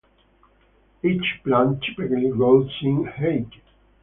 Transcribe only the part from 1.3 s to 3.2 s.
plant typically grows in